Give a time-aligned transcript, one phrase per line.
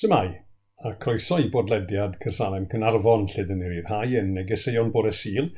[0.00, 0.28] Symai,
[0.88, 5.50] a croeso i bodlediad Cyrsalem Cynarfon lle dyn ni'n rhai yn negeseuon bore syl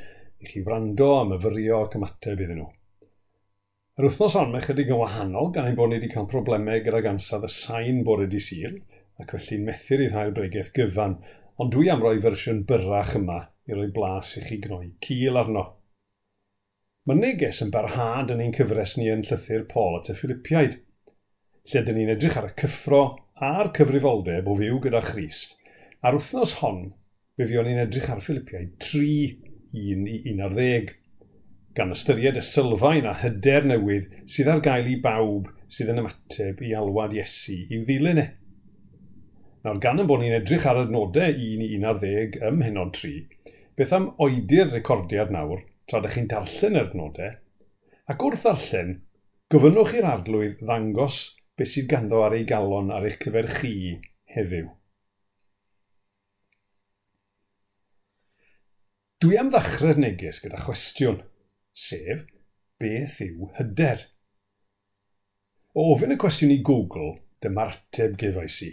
[0.42, 2.66] i chi wrando am y fyrio ac ymateb iddyn nhw.
[4.00, 7.04] Yr wythnos hon mae chydig yn wahanol gan ein bod ni wedi cael problemau gyda
[7.06, 8.80] gansad y sain bore di syl
[9.22, 11.18] ac felly'n methu'r i ddau'r bregaeth gyfan,
[11.62, 13.40] ond dwi am roi fersiwn byrrach yma
[13.70, 15.68] i roi blas i chi gnoi cil arno.
[17.06, 20.80] Mae neges yn barhad yn ein cyfres ni yn llythyr Paul at y Philippiaid,
[21.70, 23.04] lle dyn ni'n edrych ar y cyffro,
[23.42, 25.56] a'r cyfrifoldeb o fyw gyda Christ.
[26.06, 26.82] A'r wythnos hon,
[27.34, 29.08] fe fion ni'n edrych ar Philippiau 3,
[29.74, 30.92] 1 i 11,
[31.74, 36.62] gan ystyried y sylfaen a hyder newydd sydd ar gael i bawb sydd yn ymateb
[36.62, 38.28] i alwad Iesu i'w ddilyn e.
[39.66, 43.12] Nawr gan yn bod ni'n edrych ar adnodau 1 i 11 ym hynod 3,
[43.78, 47.34] beth am oedi'r recordiad nawr tra ydych chi'n darllen yr adnodau,
[48.06, 48.98] ac wrth ddarllen,
[49.50, 51.22] gofynnwch i'r arglwydd ddangos
[51.56, 53.74] beth sydd ganddo ar ei galon ar eich cyfer chi
[54.34, 54.70] heddiw.
[59.22, 61.20] Dwi am ddechrau'r neges gyda chwestiwn,
[61.70, 62.24] sef,
[62.82, 64.08] beth yw hyder?
[65.78, 67.12] O ofyn y cwestiwn i Google,
[67.44, 68.72] dyma'r ateb gefais i.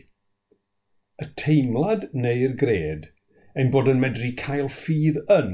[1.22, 3.11] Y teimlad neu'r gred
[3.59, 5.54] ein bod yn medru cael ffydd yn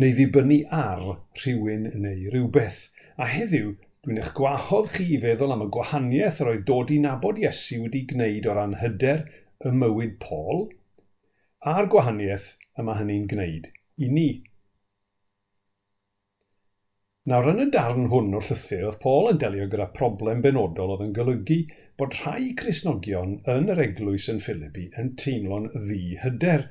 [0.00, 1.02] neu ddibynnu ar
[1.40, 2.82] rhywun neu rhywbeth.
[3.20, 3.74] A heddiw,
[4.06, 7.82] Dwi'n eich gwahodd chi i feddwl am y gwahaniaeth yr oedd dod i nabod Iesu
[7.82, 9.26] wedi gwneud o ran hyder
[9.68, 10.62] y mywyd Paul
[11.72, 12.46] a'r gwahaniaeth
[12.80, 13.68] y mae hynny'n gwneud
[14.00, 14.24] i ni.
[17.28, 21.04] Nawr yn y darn hwn o'r llythyr, oedd Paul yn delio gyda problem benodol oedd
[21.10, 21.60] yn golygu
[22.00, 26.64] bod rhai Cresnogion yn yr eglwys yn Philippi yn teimlo'n ddi hyder.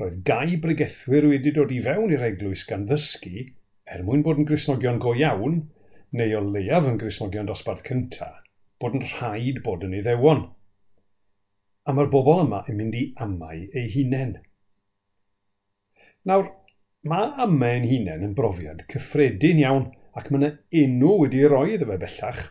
[0.00, 3.44] Roedd gai bregethwyr wedi dod i fewn i'r eglwys gan ddysgu,
[3.92, 5.60] er mwyn bod yn Cresnogion go iawn,
[6.18, 8.40] neu o leiaf yn Grisnogion dosbarth cyntaf,
[8.80, 10.42] bod yn rhaid bod yn iddewon.
[11.88, 14.34] A mae'r bobl yma yn mynd i amau ei hunain.
[16.28, 16.50] Nawr,
[17.08, 19.86] mae amau ein hunain yn brofiad cyffredin iawn
[20.18, 20.50] ac mae yna
[20.82, 22.42] enw wedi roi iddo fe bellach.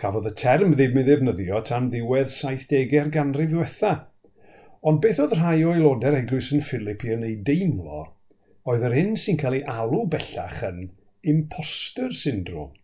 [0.00, 3.94] Cafodd y term ddim ei ddefnyddio tan ddiwedd 70au'r ganrif ddiwetha.
[4.84, 8.02] Ond beth oedd rhai o aelodau'r eglwys yn Philippi yn ei deimlo
[8.68, 10.84] oedd yr hyn sy'n cael ei alw bellach yn
[11.30, 12.74] imposter syndrom,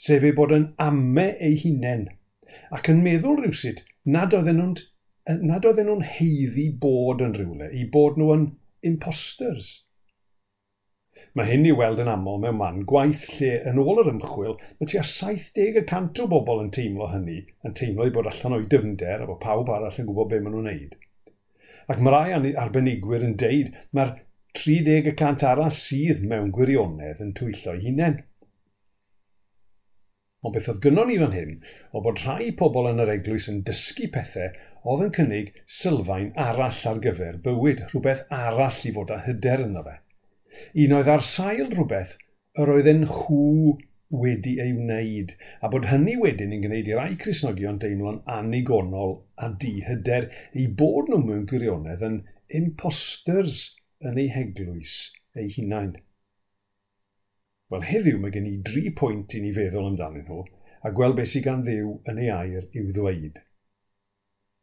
[0.00, 2.08] sef ei bod yn ame ei hunain
[2.76, 3.84] ac yn meddwl rhywsyd
[4.14, 8.46] nad oedden nhw'n nad oedden nhw'n heiddi bod yn rhywle, i bod nhw yn
[8.90, 9.70] imposters.
[11.36, 14.90] Mae hyn i weld yn aml mewn man gwaith lle yn ôl yr ymchwil, mae
[14.90, 19.28] tua 70% o bobl yn teimlo hynny, yn teimlo i bod allan o'i dyfnder a
[19.28, 20.96] bod pawb arall yn gwybod be maen nhw'n neud.
[21.90, 24.16] Ac mae rai arbenigwyr yn deud mae'r
[24.58, 28.18] 30% arall sydd mewn gwirionedd yn twyllo'i hunain.
[30.40, 31.56] Ond beth oedd gynnon ni fan hyn,
[31.92, 34.48] o bod rhai pobl yn yr eglwys yn dysgu pethau
[34.88, 39.84] oedd yn cynnig sylfaen arall ar gyfer bywyd, rhywbeth arall i fod â hyder ynddo
[39.84, 39.98] fe.
[40.84, 42.16] Un oedd ar sail rhywbeth
[42.60, 43.76] yr oedd yn chw
[44.22, 49.52] wedi ei wneud, a bod hynny wedyn yn gwneud i rai Cresnogion deimlo'n anigonol a
[49.62, 52.16] dihyder i bod nhw mewn gwirionedd yn
[52.60, 53.60] imposters
[54.06, 54.94] yn ei heglwys
[55.36, 55.96] ei hunain.
[57.70, 60.40] Wel, heddiw mae gen i dri pwynt i ni feddwl amdanyn nhw
[60.86, 63.40] a gweld beth sydd gan ddiw yn ei air i'w ddweud.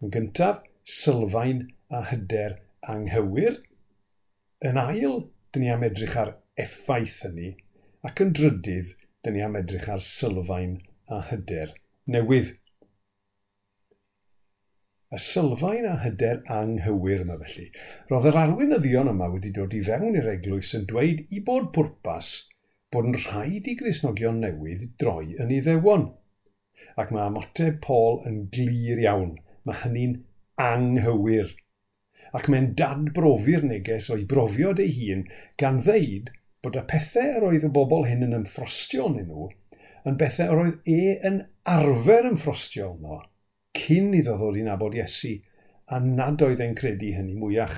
[0.01, 0.63] Yn gyntaf,
[0.97, 2.57] sylfaen a hyder
[2.93, 3.59] anghywir.
[4.65, 5.17] Yn ail,
[5.53, 6.33] dyn ni am edrych ar
[6.63, 7.51] effaith hynny,
[8.07, 10.79] ac yn drydydd, dyn ni am edrych ar sylfaen
[11.13, 11.75] a hyder
[12.09, 12.55] newydd.
[15.07, 17.69] Y sylfaen a hyder anghywir yma felly.
[18.09, 22.31] Roedd yr arweinyddion yma wedi dod i fewn i'r eglwys yn dweud i bod pwrpas
[22.91, 26.03] bod yn rhaid i grisnogion newydd droi yn ei ddewon.
[26.99, 29.37] Ac mae amoteb Paul yn glir iawn.
[29.63, 30.17] Mae hynny'n
[30.65, 31.55] anghywir.
[32.35, 35.23] Ac mae'n dadbrofi'r neges o'i brofiad ei hun
[35.63, 36.33] gan ddeud
[36.65, 39.47] bod y pethau yr oedd y bobl hyn yn ymffrostio yn nhw
[40.07, 41.41] yn bethau yr oedd e yn
[41.77, 43.23] arfer ymffrostio yno
[43.77, 45.35] cyn iddo ddod i nabod Iesu,
[45.93, 47.77] a nad oedd e'n credu hynny mwyach.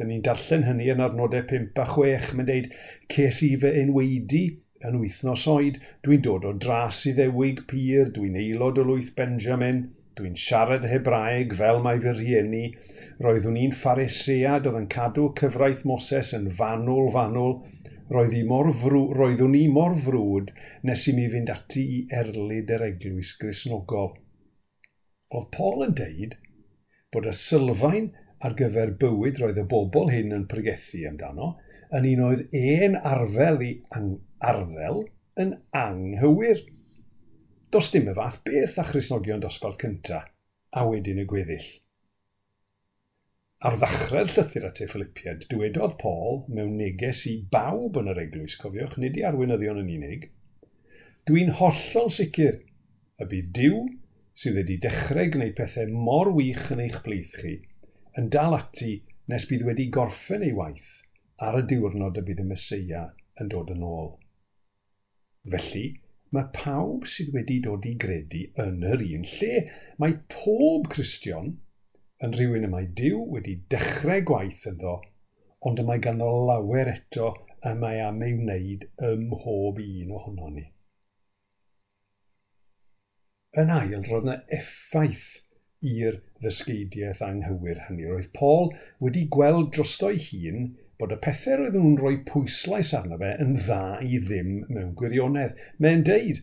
[0.00, 2.68] Dyn ni'n darllen hynny yn arnodau 5 a 6, mae'n deud,
[3.12, 4.44] ces i fy enweidi
[4.88, 9.82] yn wythnos oed, dwi'n dod o dras i ddewig pyr, dwi'n aelod o lwyth Benjamin,
[10.16, 12.62] dwi'n siarad Hebraeg fel mae fy rhieni,
[13.24, 17.54] roeddwn i'n pharisead oedd yn cadw cyfraith Moses yn fanwl fanwl,
[18.10, 20.50] roedd i mor frw, roeddwn i mor frwd
[20.88, 24.14] nes i mi fynd ati i erlyd yr eglwys grisnogol.
[25.30, 26.36] Oedd Paul yn deud
[27.14, 28.10] bod y sylfaen
[28.46, 31.52] ar gyfer bywyd roedd y bobl hyn yn pregethu amdano
[31.96, 34.14] yn un oedd e'n arfel i ang
[34.52, 35.04] arfel
[35.42, 36.64] yn anghywir.
[37.70, 40.24] Does dim y fath beth a Chrysnogion dosbarth cynta
[40.70, 41.68] a wedyn y gweddill.
[43.60, 48.56] Ar ddechrau'r llythyr at ei Philippiad, dywedodd Paul mewn neges i bawb yn yr eglwys,
[48.58, 50.30] cofiwch, nid i arweinyddion yn unig.
[51.28, 52.62] Dwi'n hollol sicr
[53.20, 53.82] y bydd Dyw
[54.40, 57.58] sydd wedi dechrau gwneud pethau mor wych yn eich blith chi,
[58.16, 58.94] yn dal ati
[59.28, 60.90] nes bydd wedi gorffen ei waith
[61.48, 63.02] ar y diwrnod y bydd y Mesoea
[63.42, 64.14] yn dod yn ôl.
[65.52, 65.84] Felly,
[66.32, 69.54] mae pawb sydd wedi dod i gredu yn yr un lle.
[70.00, 71.54] Mae pob Cristion
[72.24, 74.98] yn rhywun y mae Dyw wedi dechrau gwaith ynddo,
[75.68, 77.32] ond y mae ganddo lawer eto
[77.66, 80.68] y mae am ei wneud ym mhob un ohono ni.
[83.58, 85.40] Yn ail, roedd yna effaith
[85.82, 88.06] i'r ddysgeidiaeth anghywir hynny.
[88.06, 88.70] Roedd Paul
[89.02, 90.68] wedi gweld drosto'i hun
[91.00, 95.56] bod y pethau roedd nhw'n rhoi pwyslais arno fe yn dda i ddim mewn gwirionedd.
[95.82, 96.42] Mae'n deud,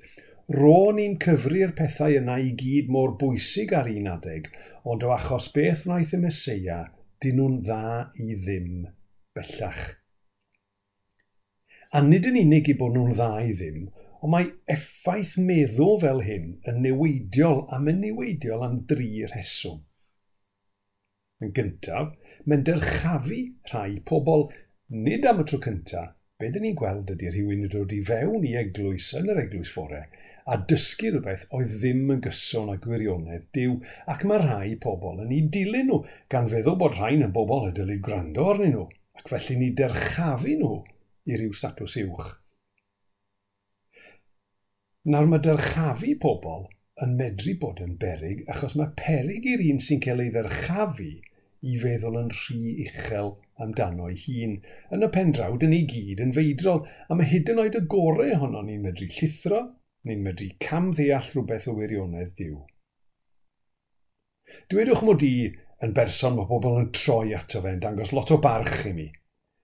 [0.57, 4.50] ro ni'n cyfri'r pethau yna i gyd mor bwysig ar un adeg,
[4.83, 6.81] ond o achos beth wnaeth y Mesoea,
[7.24, 7.83] dyn nhw'n dda
[8.19, 8.88] i ddim
[9.38, 9.86] bellach.
[11.95, 13.88] A nid yn unig i bod nhw'n dda i ddim,
[14.21, 19.83] Ond mae effaith meddwl fel hyn yn newidiol am yn newidiol am dri rheswm.
[21.43, 22.15] Yn gyntaf,
[22.45, 23.41] mae'n derchafu
[23.71, 24.47] rhai pobl
[25.05, 28.45] nid am y tro cyntaf, be dyn ni'n gweld ydy rhywun yn dod i fewn
[28.45, 30.05] i eglwys yn yr eglwys fore
[30.47, 33.73] a dysgu rhywbeth oedd ddim yn gyson â gwirionedd diw
[34.13, 35.97] ac mae rhai pobl yn ei dilyn nhw
[36.33, 38.85] gan feddwl bod rhain yn bobl y dylid gwrando arnyn nhw
[39.19, 40.71] ac felly ni derchafu nhw
[41.27, 42.29] i ryw statws uwch.
[45.07, 46.65] Nawr mae dyrchafu pobl
[47.06, 51.07] yn medru bod yn berig achos mae perig i'r un sy'n cael ei ddyrchafu
[51.71, 53.31] i feddwl yn rhy uchel
[53.63, 54.57] amdano ei hun.
[54.92, 57.83] Yn y pen draw, dyn ni gyd yn feidrol, a mae hyd yn oed y
[57.94, 59.62] gorau ohono ni'n medru llithro,
[60.04, 62.60] ni'n medru cam ddeall rhywbeth o wirionedd diw.
[64.71, 65.33] Dwedwch mod i
[65.88, 69.07] yn berson mae pobl yn troi ato fe'n dangos lot o barch i mi.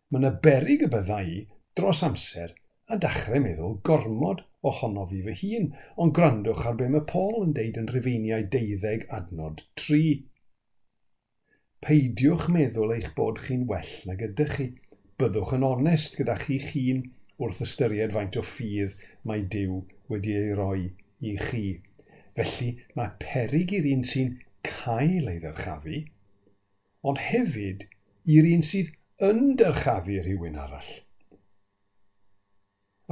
[0.07, 1.39] Mae yna berig y byddai i
[1.75, 2.55] dros amser
[2.91, 5.69] a dechrau meddwl gormod ohono fi fy hun,
[6.03, 10.01] ond gwrandwch ar be mae Paul yn deud yn rhufeiniau deuddeg adnod 3.
[11.83, 14.67] Peidiwch meddwl eich bod chi'n well nag ydych chi.
[15.19, 17.03] Byddwch yn onest gyda chi chi'n
[17.43, 18.97] wrth ystyried faint o ffydd
[19.27, 19.79] mae Dyw
[20.11, 20.81] wedi ei roi
[21.23, 21.65] i chi.
[22.37, 24.35] Felly mae perig i'r un sy'n
[24.67, 26.03] cael ei ddyrchafu,
[27.09, 27.87] ond hefyd
[28.35, 28.93] i'r un sydd
[29.27, 30.93] yn dyrchafu rhywun arall.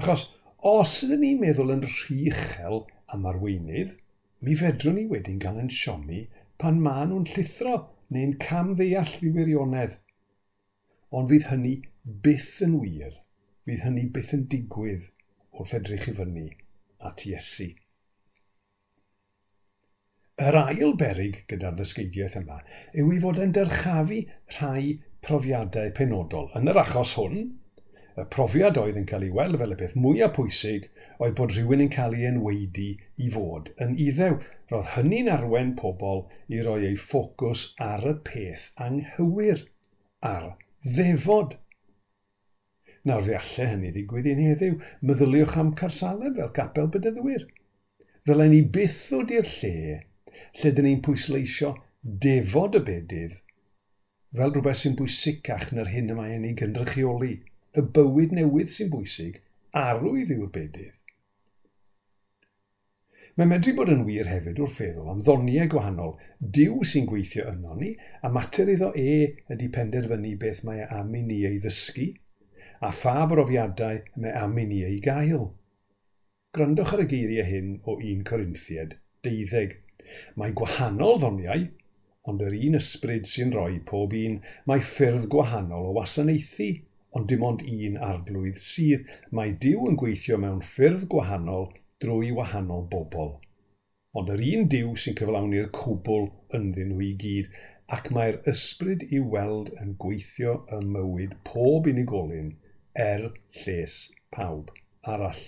[0.01, 0.21] Achos,
[0.65, 2.79] os ydyn ni'n meddwl yn rhy uchel
[3.13, 3.91] am arweinydd,
[4.41, 6.23] mi fedrwn ni wedyn gan yn siomi
[6.63, 7.75] pan maen nhw'n llithro
[8.15, 9.99] neu'n cam ddeall i wirionedd.
[11.13, 11.75] Ond fydd hynny
[12.25, 13.13] byth yn wir,
[13.69, 15.05] fydd hynny byth yn digwydd
[15.53, 16.49] wrth edrych i fyny
[17.11, 17.69] at Iesu.
[20.41, 22.63] Yr ail berig gyda'r ddysgeidiaeth yma
[22.97, 24.23] yw i fod yn dyrchafu
[24.57, 24.85] rhai
[25.21, 26.49] profiadau penodol.
[26.57, 27.51] Yn yr achos hwn,
[28.19, 30.89] y profiad oedd yn cael ei weld fel y peth mwyaf pwysig
[31.21, 32.89] oedd bod rhywun yn cael ei enweidi
[33.21, 34.39] i fod yn iddew.
[34.71, 39.65] Roedd hynny'n arwen pobl i roi eu ffocws ar y peth anghywir,
[40.33, 40.53] ar
[40.85, 41.57] ddefod.
[43.07, 47.47] Nawr fe allai hynny ddigwydd i'n heddiw, meddyliwch am carsaleb fel capel bydyddwyr.
[48.25, 49.75] Ddylen ni byth ddod i'r lle
[50.59, 51.71] lle dyn ni'n pwysleisio
[52.25, 53.39] defod y bedydd
[54.37, 57.33] fel rhywbeth sy'n bwysicach na'r hyn y mae ei gynrychioli
[57.77, 59.37] y bywyd newydd sy'n bwysig,
[59.77, 60.97] arwydd yw'r bedydd.
[63.39, 66.17] Mae medru bod yn wir hefyd wrth feddwl am ddoniau gwahanol,
[66.57, 69.13] diw sy'n gweithio yno ni, a mater iddo e
[69.55, 72.09] ydy penderfynu beth mae am i ni ei ddysgu,
[72.83, 75.47] a pha brofiadau mae am i ni ei gael.
[76.51, 79.77] Grandwch ar y geiriau hyn o 1 Corinthiad 12.
[80.35, 81.69] Mae gwahanol ddoniau,
[82.27, 86.73] ond yr un ysbryd sy'n rhoi pob un, mae ffyrdd gwahanol o wasanaethu
[87.17, 91.69] ond dim ond un arglwydd sydd mae Dyw yn gweithio mewn ffyrdd gwahanol
[92.03, 93.33] drwy wahanol bobl.
[94.17, 97.49] Ond yr un Dyw sy'n cyflawni'r cwbl ynddyn nhw i gyd,
[97.95, 102.53] ac mae'r ysbryd i weld yn gweithio y mywyd pob unigolyn
[103.05, 103.25] er
[103.61, 103.97] lles
[104.35, 104.71] pawb
[105.13, 105.41] arall.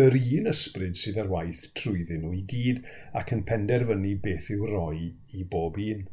[0.00, 2.80] Yr un ysbryd sydd ar waith trwyddyn nhw i gyd
[3.20, 6.04] ac yn penderfynu beth yw roi i bob un.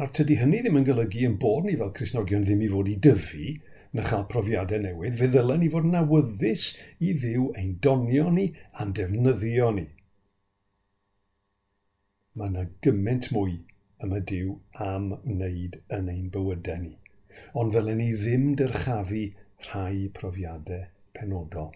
[0.00, 2.94] A tydy hynny ddim yn golygu yn bod ni fel Cresnogion ddim i fod i
[3.06, 3.48] dyfu
[3.92, 6.62] na chael profiadau newydd, fe ddylen ni fod yn awyddus
[7.08, 8.46] i ddiw ein donio ni
[8.80, 9.84] a'n defnyddio ni.
[12.32, 13.58] Mae yna gymaint mwy
[14.00, 14.56] am y diw
[14.86, 16.94] am wneud yn ein bywydau ni,
[17.52, 19.28] ond ddylen ni ddim dyrchafu
[19.68, 20.88] rhai profiadau
[21.20, 21.70] penodol.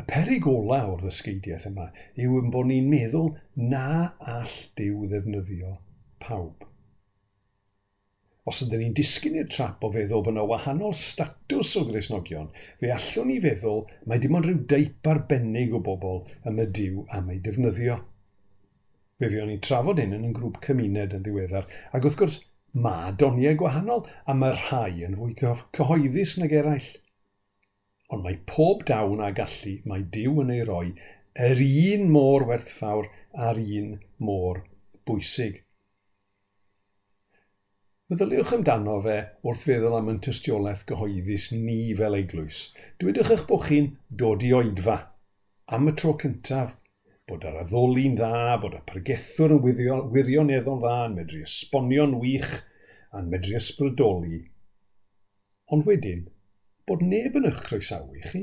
[0.00, 3.34] Y perig ola o'r ddysgeidiaeth yma yw yn bod ni'n meddwl
[3.68, 3.86] na
[4.40, 5.76] all Dyw ddefnyddio
[6.22, 6.68] pawb.
[8.50, 12.48] Os ydym ni'n disgyn i'r trap o feddwl bod yna wahanol statws o Gresnogion,
[12.80, 17.04] fe allwn ni feddwl mae dim ond rhyw deip arbennig o bobl am y diw
[17.18, 18.00] am ei defnyddio.
[19.22, 22.40] Fe fion ni trafod hyn yn yn grŵp cymuned yn ddiweddar, ac wrth gwrs
[22.86, 26.90] mae doniau gwahanol a mae rhai yn fwy cyhoeddus nag eraill.
[28.10, 30.88] Ond mae pob dawn a gallu mae diw yn ei roi
[31.46, 33.06] yr un môr werthfawr
[33.46, 34.64] a'r un môr
[35.06, 35.62] bwysig.
[38.12, 39.12] Meddyliwch amdano fe
[39.48, 42.56] wrth feddwl am ein tystiolaeth gyhoeddus ni fel eglwys.
[43.00, 43.86] Dywedwch eich bod chi'n
[44.22, 44.96] dod i oedfa
[45.72, 46.74] am y tro cyntaf,
[47.24, 49.62] bod yr addoli'n dda, bod y pregethwr yn
[50.12, 52.52] wirioneddol dda, yn medru esbonio'n wych,
[53.16, 54.42] a'n medru ysbrydoli.
[55.72, 56.26] Ond wedyn,
[56.84, 58.42] bod neb yn eich croesawu chi,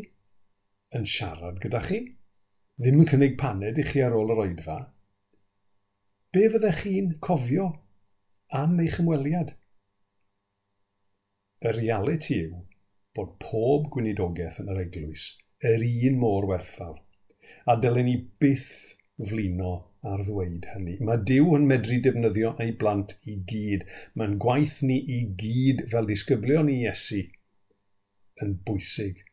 [0.98, 2.02] yn siarad gyda chi,
[2.82, 4.82] ddim yn cynnig paned i chi ar ôl yr oedfa,
[6.34, 7.70] be fyddech chi'n cofio
[8.50, 9.59] am eich ymweliad?
[11.66, 12.64] y reality yw
[13.18, 15.26] bod pob gwynidogaeth yn yr eglwys
[15.70, 17.00] yr un mor werthfawr.
[17.68, 18.72] A dylen ni byth
[19.30, 19.72] flino
[20.08, 20.96] ar ddweud hynny.
[21.04, 23.84] Mae Dyw yn medru defnyddio ei blant i gyd.
[24.16, 27.26] Mae'n gwaith ni i gyd fel disgyblion i Iesu
[28.44, 29.26] yn bwysig.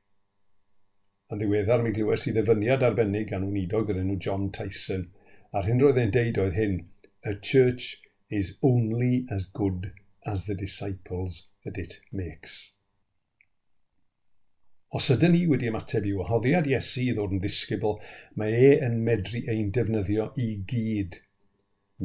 [1.31, 5.07] Yn ddiweddar mi glywes i ddyfyniad arbennig gan wneudog yr enw John Tyson
[5.55, 6.81] a'r hyn roedd e'n deud oedd hyn,
[7.27, 9.93] A church is only as good
[10.25, 12.73] as the disciples that it makes.
[14.95, 17.99] Os ydyn ni wedi ymateb i wahoddiad Iesu i ddod yn ddisgybl,
[18.39, 21.19] mae e yn medru ein defnyddio i gyd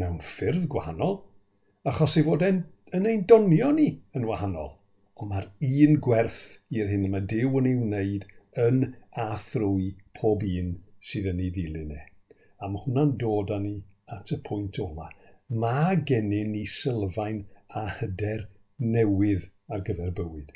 [0.01, 1.20] mewn ffyrdd gwahanol,
[1.88, 2.63] achos ei fod e'n
[2.98, 3.88] yn ein donio ni
[4.18, 4.74] yn wahanol.
[5.22, 5.50] Ond mae'r
[5.86, 8.25] un gwerth i'r hyn mae Dyw yn ei wneud
[8.65, 8.82] yn
[9.24, 10.74] a thrwy pob un
[11.12, 12.01] sydd yn ei ddilyn e.
[12.60, 13.75] A mae hwnna'n dod â ni
[14.18, 15.12] at y pwynt ola.
[15.63, 17.46] Mae gennym ni sylfaen
[17.77, 18.48] a hyder
[18.81, 20.51] newydd ar gyfer bywyd.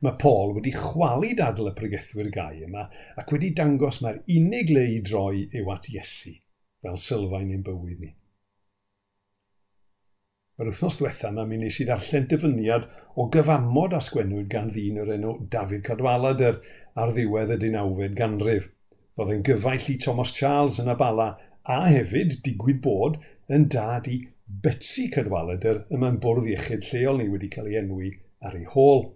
[0.00, 2.86] Mae Paul wedi chwalu dadl y pregethwyr gau yma
[3.20, 6.34] ac wedi dangos mae'r unig le i droi yw at Iesu,
[6.82, 8.14] fel sylfaen ein bywyd ni.
[10.54, 12.84] Yr wythnos diwetha yma mi wnes i ddarllen dyfyniad
[13.18, 16.60] o gyfamod a sgwennwyd gan ddyn o'r enw Dafydd Cadwalad ar,
[17.10, 18.68] ddiwedd y 19fed ganrif.
[19.18, 21.26] Roedd yn gyfaill i Thomas Charles yn y bala
[21.64, 23.18] a hefyd, digwydd bod,
[23.50, 28.10] yn dad i Betsy Cadwaladr yma yn bwrdd iechyd lleol ni wedi cael ei enwi
[28.44, 29.06] ar ei hôl.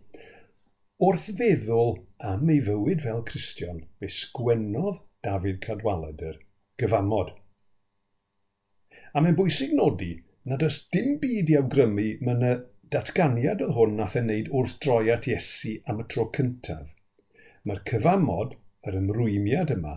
[1.05, 1.99] Wrth feddwl
[2.31, 6.39] am ei fywyd fel Cristion, fe sgwennodd Dafydd Cadwaladr
[6.81, 7.35] gyfamod.
[9.13, 10.15] A mae'n bwysig nodi
[10.49, 12.55] nad oes dim byd i awgrymu mae'n y
[12.97, 16.89] datganiad oedd hwn nath ei wneud wrth droi at Iesu am y tro cyntaf.
[17.69, 18.57] Mae'r cyfamod,
[18.89, 19.97] yr ymrwymiad yma,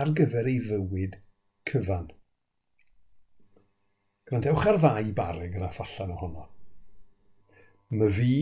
[0.00, 1.18] ar gyfer ei fywyd
[1.66, 2.06] cyfan.
[4.30, 6.44] Gwrandewch ar ddau baragraff allan ohono.
[7.98, 8.34] My fi,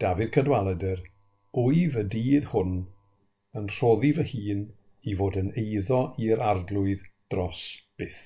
[0.00, 1.02] Dafydd Cadwaladr,
[1.52, 2.70] wyf y dydd hwn
[3.60, 4.62] yn rhoddi fy hun
[5.04, 7.02] i fod yn eiddo i'r arglwydd
[7.34, 7.58] dros
[8.00, 8.22] byth.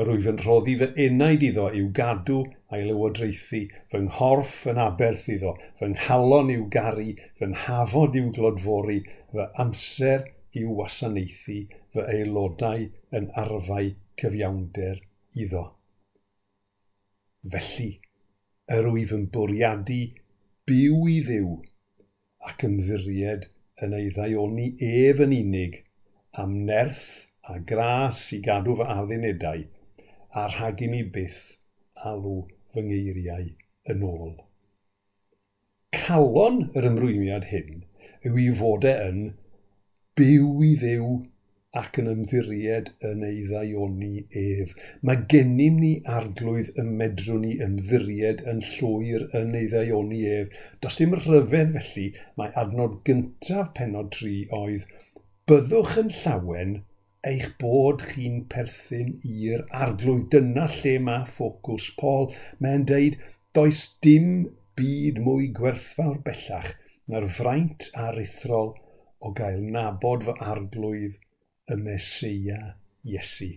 [0.00, 2.38] Yr wyf yn rhoddi fy enaid iddo i'w gadw
[2.72, 3.60] a'i lywodraethu,
[3.92, 9.02] fy nghorff yn aberth iddo, fy nghalon i'w garu, fy nhafod i'w glodfori,
[9.34, 10.24] fy amser
[10.62, 11.58] i'w wasanaethu,
[11.92, 12.88] fy aelodau
[13.20, 13.92] yn arfau
[14.24, 15.04] cyfiawnder
[15.44, 15.66] iddo.
[17.48, 17.92] Felly,
[18.76, 20.00] yr wyf yn bwriadu
[20.68, 21.52] byw i ddiw
[22.48, 23.46] ac ymddiried
[23.86, 25.78] yn ei ddaioni ef yn unig
[26.42, 27.06] am nerth
[27.52, 29.64] a gras i gadw fy addunedau
[30.42, 31.40] a rhag i mi byth
[32.10, 32.36] alw
[32.74, 33.48] fy ngeiriau
[33.94, 34.36] yn ôl.
[35.96, 37.82] Calon yr ymrwymiad hyn
[38.28, 39.22] yw i fod e yn
[40.20, 41.08] byw i ddiw
[41.78, 44.72] ac yn ymddiried yn ei ddaioni ef.
[45.06, 50.56] Mae gennym ni arglwydd y medrwn ni ymddiried yn llwyr yn ei ddaioni ef.
[50.82, 52.06] Does dim rhyfedd felly,
[52.40, 54.88] mae adnod gyntaf penod tri oedd
[55.50, 56.74] Byddwch yn llawen
[57.30, 60.28] eich bod chi'n perthyn i'r arglwydd.
[60.34, 62.28] Dyna lle mae ffocws Paul.
[62.58, 63.16] Mae'n deud,
[63.54, 64.28] does dim
[64.78, 66.74] byd mwy gwerthfawr bellach
[67.10, 68.70] na'r fraint arithrol
[69.20, 71.18] o gael nabod fy arglwydd
[71.70, 72.58] y Mesia
[73.06, 73.52] Iesu.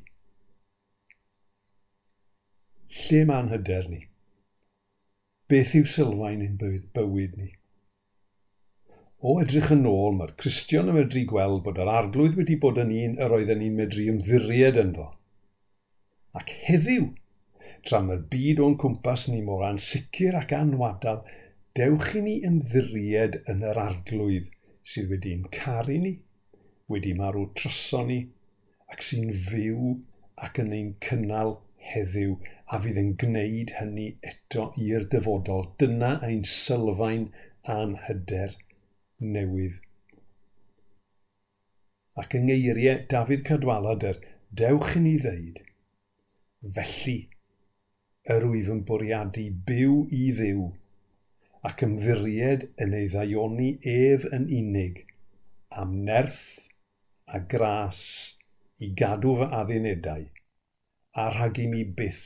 [2.93, 4.01] Lle mae'n hyder ni?
[5.49, 7.47] Beth yw sylfaen ein bywyd ni?
[9.23, 12.93] O edrych yn ôl, mae'r Cristion yn medru gweld bod yr arglwydd wedi bod yn
[12.99, 15.07] un yr oedden ni'n medru ymddiried ynddo.
[16.37, 17.07] Ac heddiw,
[17.87, 21.23] tra mae'r byd o'n cwmpas ni mor ansicr ac anwadal,
[21.79, 24.53] dewch i ni ymddiried yn yr arglwydd
[24.93, 26.13] sydd wedi'n caru ni
[26.91, 28.19] wedi marw tryson ni,
[28.91, 29.93] ac sy'n fyw
[30.45, 31.55] ac yn ein cynnal
[31.91, 32.35] heddiw,
[32.73, 35.67] a fydd yn gwneud hynny eto i'r dyfodol.
[35.81, 37.27] Dyna ein sylfaen
[37.75, 38.55] a'n hyder
[39.35, 39.79] newydd.
[42.19, 45.61] Ac yng ngeiriau Dafydd Cadwaladr, yr dewch i ni ddeud,
[46.75, 47.17] felly,
[48.33, 50.67] yr wyf yn bwriadu byw i ddiw,
[51.69, 55.01] ac ymddiried yn ei ddaioni ef yn unig,
[55.81, 56.62] am nerth
[57.37, 57.99] a gras
[58.85, 60.25] i gadw fy addunedau
[61.21, 62.25] a rhag i mi byth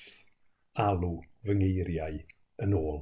[0.87, 1.13] alw
[1.45, 2.17] fy ngeiriau
[2.65, 2.99] yn ôl.